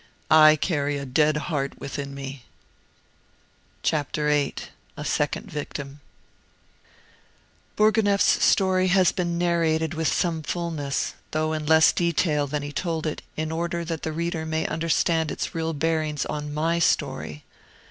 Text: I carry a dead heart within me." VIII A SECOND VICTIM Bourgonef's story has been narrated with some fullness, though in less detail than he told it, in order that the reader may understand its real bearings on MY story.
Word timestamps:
I 0.31 0.55
carry 0.55 0.97
a 0.97 1.05
dead 1.05 1.37
heart 1.37 1.77
within 1.79 2.15
me." 2.15 2.43
VIII 3.87 4.53
A 4.97 5.05
SECOND 5.05 5.51
VICTIM 5.51 5.99
Bourgonef's 7.77 8.43
story 8.43 8.87
has 8.87 9.11
been 9.11 9.37
narrated 9.37 9.93
with 9.93 10.07
some 10.11 10.41
fullness, 10.41 11.13
though 11.29 11.53
in 11.53 11.67
less 11.67 11.91
detail 11.91 12.47
than 12.47 12.63
he 12.63 12.71
told 12.71 13.05
it, 13.05 13.21
in 13.37 13.51
order 13.51 13.85
that 13.85 14.01
the 14.01 14.11
reader 14.11 14.43
may 14.43 14.65
understand 14.65 15.29
its 15.29 15.53
real 15.53 15.71
bearings 15.73 16.25
on 16.25 16.51
MY 16.51 16.79
story. 16.79 17.43